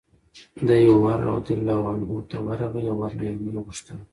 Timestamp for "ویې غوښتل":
3.39-3.99